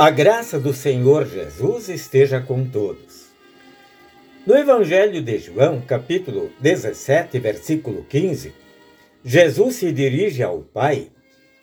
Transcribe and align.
A 0.00 0.10
graça 0.10 0.60
do 0.60 0.72
Senhor 0.72 1.26
Jesus 1.26 1.88
esteja 1.88 2.40
com 2.40 2.64
todos. 2.64 3.26
No 4.46 4.56
Evangelho 4.56 5.20
de 5.20 5.38
João, 5.38 5.80
capítulo 5.80 6.52
17, 6.60 7.36
versículo 7.40 8.06
15, 8.08 8.54
Jesus 9.24 9.74
se 9.74 9.90
dirige 9.90 10.40
ao 10.40 10.60
Pai 10.60 11.08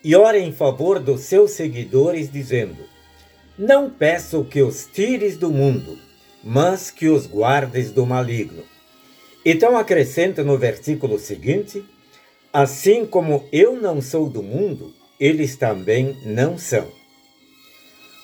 e 0.03 0.17
ora 0.17 0.37
em 0.37 0.51
favor 0.51 0.99
dos 0.99 1.21
seus 1.21 1.51
seguidores, 1.51 2.29
dizendo: 2.29 2.83
Não 3.57 3.89
peço 3.89 4.43
que 4.43 4.61
os 4.61 4.85
tires 4.85 5.37
do 5.37 5.49
mundo, 5.49 5.97
mas 6.43 6.91
que 6.91 7.07
os 7.07 7.25
guardes 7.25 7.89
do 7.89 8.05
maligno. 8.05 8.63
Então 9.45 9.77
acrescenta 9.77 10.43
no 10.43 10.57
versículo 10.57 11.17
seguinte: 11.17 11.85
Assim 12.51 13.05
como 13.05 13.47
eu 13.53 13.77
não 13.81 14.01
sou 14.01 14.29
do 14.29 14.43
mundo, 14.43 14.93
eles 15.17 15.55
também 15.55 16.17
não 16.25 16.57
são. 16.57 17.04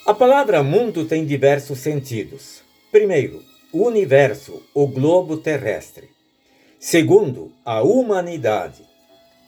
A 0.03 0.15
palavra 0.15 0.63
mundo 0.63 1.05
tem 1.05 1.23
diversos 1.23 1.77
sentidos. 1.77 2.63
Primeiro, 2.91 3.43
o 3.71 3.85
universo, 3.85 4.63
o 4.73 4.87
globo 4.87 5.37
terrestre. 5.37 6.09
Segundo, 6.79 7.51
a 7.63 7.83
humanidade. 7.83 8.83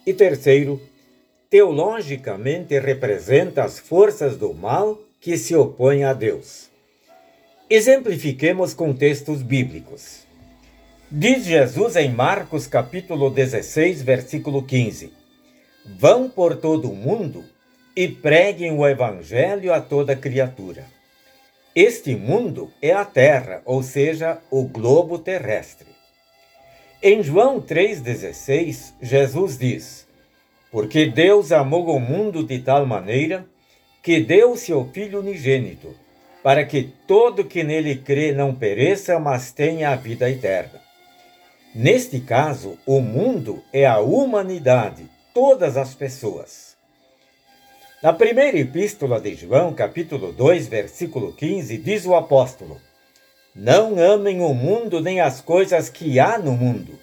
E 0.06 0.14
terceiro, 0.14 0.80
teologicamente 1.50 2.78
representa 2.78 3.64
as 3.64 3.80
forças 3.80 4.38
do 4.38 4.54
mal 4.54 5.00
que 5.20 5.40
se 5.40 5.56
opõem 5.56 6.04
a 6.04 6.14
Deus. 6.14 6.70
Exemplifiquemos 7.68 8.76
com 8.76 8.94
textos 8.94 9.42
bíblicos. 9.42 10.20
Diz 11.10 11.46
Jesus 11.46 11.96
em 11.96 12.12
Marcos 12.12 12.68
capítulo 12.68 13.32
16, 13.32 14.04
versículo 14.04 14.62
15: 14.62 15.12
Vão 15.98 16.30
por 16.30 16.56
todo 16.58 16.92
o 16.92 16.96
mundo 16.96 17.44
e 17.96 18.08
preguem 18.08 18.72
o 18.72 18.88
Evangelho 18.88 19.74
a 19.74 19.80
toda 19.80 20.16
criatura. 20.16 20.86
Este 21.76 22.16
mundo 22.16 22.72
é 22.82 22.92
a 22.92 23.06
Terra, 23.06 23.62
ou 23.66 23.82
seja, 23.82 24.40
o 24.52 24.64
globo 24.64 25.18
terrestre. 25.18 25.88
Em 27.02 27.22
João 27.22 27.60
3,16, 27.60 28.94
Jesus 29.02 29.58
diz: 29.58 30.08
Porque 30.72 31.06
Deus 31.06 31.52
amou 31.52 31.90
o 31.90 32.00
mundo 32.00 32.44
de 32.44 32.60
tal 32.60 32.86
maneira 32.86 33.46
que 34.02 34.20
deu 34.20 34.56
seu 34.56 34.86
Filho 34.94 35.20
unigênito, 35.20 35.96
para 36.44 36.66
que 36.66 36.94
todo 37.08 37.46
que 37.46 37.64
nele 37.64 37.96
crê 37.96 38.32
não 38.32 38.54
pereça, 38.54 39.20
mas 39.20 39.52
tenha 39.52 39.90
a 39.90 39.96
vida 39.96 40.30
eterna. 40.30 40.82
Neste 41.74 42.20
caso, 42.20 42.78
o 42.86 43.02
mundo 43.02 43.64
é 43.74 43.86
a 43.86 44.00
humanidade, 44.00 45.10
todas 45.34 45.76
as 45.76 45.96
pessoas. 45.96 46.73
Na 48.04 48.12
primeira 48.12 48.60
epístola 48.60 49.18
de 49.18 49.34
João, 49.34 49.74
capítulo 49.74 50.34
2, 50.34 50.68
versículo 50.68 51.32
15, 51.32 51.78
diz 51.78 52.06
o 52.06 52.14
apóstolo: 52.14 52.78
Não 53.56 53.98
amem 53.98 54.42
o 54.42 54.54
mundo 54.54 55.00
nem 55.00 55.22
as 55.22 55.40
coisas 55.40 55.88
que 55.88 56.20
há 56.20 56.38
no 56.38 56.52
mundo. 56.52 57.00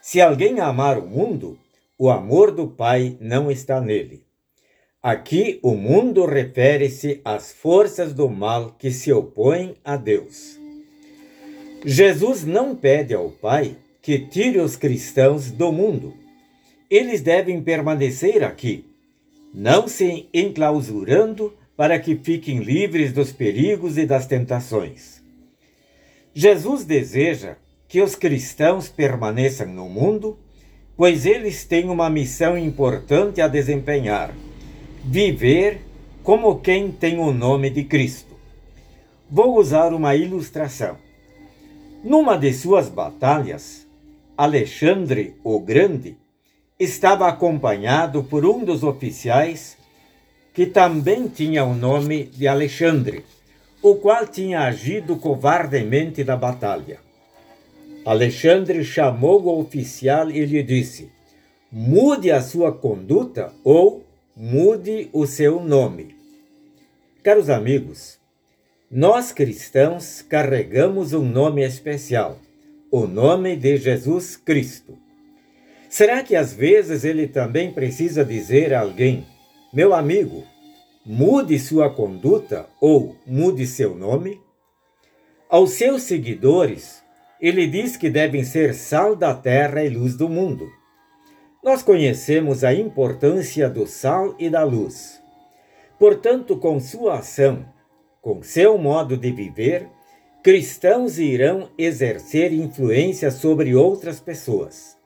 Se 0.00 0.20
alguém 0.20 0.60
amar 0.60 0.96
o 0.96 1.04
mundo, 1.04 1.58
o 1.98 2.08
amor 2.08 2.52
do 2.52 2.68
Pai 2.68 3.16
não 3.20 3.50
está 3.50 3.80
nele. 3.80 4.22
Aqui 5.02 5.58
o 5.60 5.74
mundo 5.74 6.24
refere-se 6.24 7.20
às 7.24 7.52
forças 7.52 8.14
do 8.14 8.28
mal 8.28 8.76
que 8.78 8.92
se 8.92 9.12
opõem 9.12 9.74
a 9.84 9.96
Deus. 9.96 10.56
Jesus 11.84 12.44
não 12.44 12.76
pede 12.76 13.12
ao 13.12 13.28
Pai 13.28 13.76
que 14.00 14.20
tire 14.20 14.60
os 14.60 14.76
cristãos 14.76 15.50
do 15.50 15.72
mundo. 15.72 16.14
Eles 16.88 17.22
devem 17.22 17.60
permanecer 17.60 18.44
aqui 18.44 18.88
não 19.52 19.88
se 19.88 20.28
enclausurando 20.32 21.54
para 21.76 21.98
que 21.98 22.16
fiquem 22.16 22.58
livres 22.58 23.12
dos 23.12 23.32
perigos 23.32 23.96
e 23.96 24.04
das 24.04 24.26
tentações. 24.26 25.22
Jesus 26.34 26.84
deseja 26.84 27.56
que 27.88 28.02
os 28.02 28.14
cristãos 28.14 28.88
permaneçam 28.88 29.68
no 29.68 29.88
mundo, 29.88 30.38
pois 30.96 31.24
eles 31.24 31.64
têm 31.64 31.88
uma 31.88 32.10
missão 32.10 32.58
importante 32.58 33.40
a 33.40 33.48
desempenhar: 33.48 34.34
viver 35.04 35.80
como 36.22 36.60
quem 36.60 36.90
tem 36.90 37.18
o 37.18 37.32
nome 37.32 37.70
de 37.70 37.84
Cristo. 37.84 38.36
Vou 39.30 39.58
usar 39.58 39.92
uma 39.92 40.14
ilustração. 40.14 40.96
Numa 42.04 42.36
de 42.36 42.52
suas 42.52 42.88
batalhas, 42.88 43.86
Alexandre 44.36 45.34
o 45.42 45.58
Grande 45.58 46.16
estava 46.78 47.26
acompanhado 47.26 48.22
por 48.22 48.46
um 48.46 48.64
dos 48.64 48.84
oficiais 48.84 49.76
que 50.54 50.64
também 50.66 51.28
tinha 51.28 51.64
o 51.64 51.74
nome 51.74 52.24
de 52.24 52.46
Alexandre, 52.46 53.24
o 53.82 53.96
qual 53.96 54.26
tinha 54.26 54.60
agido 54.60 55.16
covardemente 55.16 56.22
na 56.24 56.36
batalha. 56.36 57.00
Alexandre 58.04 58.84
chamou 58.84 59.42
o 59.42 59.60
oficial 59.60 60.30
e 60.30 60.44
lhe 60.44 60.62
disse: 60.62 61.10
Mude 61.70 62.30
a 62.30 62.40
sua 62.40 62.72
conduta 62.72 63.52
ou 63.62 64.04
mude 64.36 65.10
o 65.12 65.26
seu 65.26 65.60
nome. 65.60 66.16
Caros 67.22 67.50
amigos, 67.50 68.18
nós 68.90 69.32
cristãos 69.32 70.22
carregamos 70.22 71.12
um 71.12 71.24
nome 71.24 71.64
especial, 71.64 72.38
o 72.90 73.06
nome 73.06 73.56
de 73.56 73.76
Jesus 73.76 74.36
Cristo. 74.36 75.07
Será 75.88 76.22
que 76.22 76.36
às 76.36 76.52
vezes 76.52 77.04
ele 77.04 77.26
também 77.26 77.72
precisa 77.72 78.24
dizer 78.24 78.74
a 78.74 78.80
alguém: 78.80 79.26
meu 79.72 79.94
amigo, 79.94 80.44
mude 81.04 81.58
sua 81.58 81.88
conduta 81.88 82.68
ou 82.80 83.16
mude 83.26 83.66
seu 83.66 83.94
nome? 83.94 84.38
Aos 85.48 85.72
seus 85.72 86.02
seguidores, 86.02 87.02
ele 87.40 87.66
diz 87.66 87.96
que 87.96 88.10
devem 88.10 88.44
ser 88.44 88.74
sal 88.74 89.16
da 89.16 89.34
terra 89.34 89.82
e 89.82 89.88
luz 89.88 90.14
do 90.14 90.28
mundo. 90.28 90.68
Nós 91.64 91.82
conhecemos 91.82 92.62
a 92.64 92.74
importância 92.74 93.68
do 93.70 93.86
sal 93.86 94.34
e 94.38 94.50
da 94.50 94.62
luz. 94.64 95.18
Portanto, 95.98 96.56
com 96.58 96.78
sua 96.78 97.18
ação, 97.18 97.64
com 98.20 98.42
seu 98.42 98.76
modo 98.76 99.16
de 99.16 99.32
viver, 99.32 99.88
cristãos 100.42 101.18
irão 101.18 101.70
exercer 101.78 102.52
influência 102.52 103.30
sobre 103.30 103.74
outras 103.74 104.20
pessoas. 104.20 104.97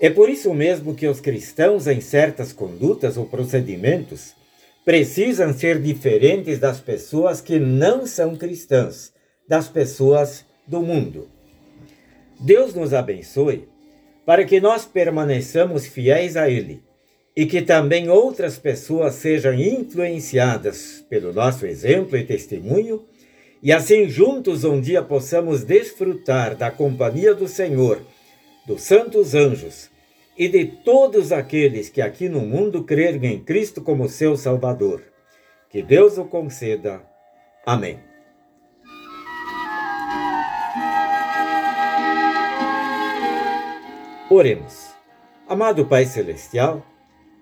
É 0.00 0.08
por 0.08 0.28
isso 0.28 0.54
mesmo 0.54 0.94
que 0.94 1.08
os 1.08 1.20
cristãos, 1.20 1.86
em 1.86 2.00
certas 2.00 2.52
condutas 2.52 3.16
ou 3.16 3.26
procedimentos, 3.26 4.32
precisam 4.84 5.52
ser 5.52 5.80
diferentes 5.80 6.58
das 6.58 6.80
pessoas 6.80 7.40
que 7.40 7.58
não 7.58 8.06
são 8.06 8.36
cristãs, 8.36 9.12
das 9.48 9.68
pessoas 9.68 10.44
do 10.66 10.80
mundo. 10.80 11.28
Deus 12.38 12.74
nos 12.74 12.94
abençoe 12.94 13.68
para 14.24 14.44
que 14.44 14.60
nós 14.60 14.84
permaneçamos 14.84 15.86
fiéis 15.86 16.36
a 16.36 16.48
Ele 16.48 16.80
e 17.36 17.46
que 17.46 17.62
também 17.62 18.08
outras 18.08 18.58
pessoas 18.58 19.14
sejam 19.14 19.54
influenciadas 19.54 21.04
pelo 21.08 21.32
nosso 21.32 21.66
exemplo 21.66 22.16
e 22.16 22.24
testemunho, 22.24 23.04
e 23.62 23.72
assim 23.72 24.08
juntos 24.08 24.64
um 24.64 24.80
dia 24.80 25.02
possamos 25.02 25.64
desfrutar 25.64 26.56
da 26.56 26.70
companhia 26.70 27.34
do 27.34 27.46
Senhor 27.48 28.00
dos 28.68 28.82
santos 28.82 29.34
anjos 29.34 29.90
e 30.36 30.46
de 30.46 30.66
todos 30.66 31.32
aqueles 31.32 31.88
que 31.88 32.02
aqui 32.02 32.28
no 32.28 32.40
mundo 32.40 32.84
crerem 32.84 33.32
em 33.32 33.42
Cristo 33.42 33.80
como 33.80 34.08
seu 34.08 34.36
Salvador. 34.36 35.02
Que 35.70 35.82
Deus 35.82 36.18
o 36.18 36.24
conceda. 36.26 37.02
Amém. 37.64 37.98
Oremos. 44.30 44.90
Amado 45.48 45.86
Pai 45.86 46.04
Celestial, 46.04 46.84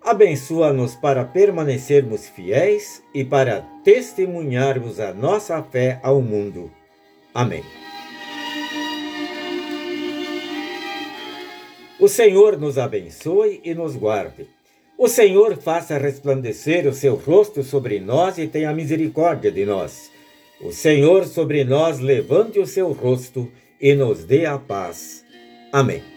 abençoa-nos 0.00 0.94
para 0.94 1.24
permanecermos 1.24 2.28
fiéis 2.28 3.02
e 3.12 3.24
para 3.24 3.62
testemunharmos 3.82 5.00
a 5.00 5.12
nossa 5.12 5.60
fé 5.60 5.98
ao 6.04 6.22
mundo. 6.22 6.70
Amém. 7.34 7.64
O 11.98 12.08
Senhor 12.08 12.58
nos 12.58 12.76
abençoe 12.76 13.60
e 13.64 13.74
nos 13.74 13.96
guarde. 13.96 14.46
O 14.98 15.08
Senhor 15.08 15.56
faça 15.56 15.98
resplandecer 15.98 16.86
o 16.86 16.92
seu 16.92 17.14
rosto 17.14 17.62
sobre 17.62 18.00
nós 18.00 18.38
e 18.38 18.46
tenha 18.46 18.72
misericórdia 18.72 19.50
de 19.50 19.64
nós. 19.64 20.10
O 20.60 20.72
Senhor 20.72 21.26
sobre 21.26 21.64
nós 21.64 21.98
levante 21.98 22.58
o 22.58 22.66
seu 22.66 22.92
rosto 22.92 23.50
e 23.80 23.94
nos 23.94 24.24
dê 24.24 24.46
a 24.46 24.58
paz. 24.58 25.24
Amém. 25.72 26.15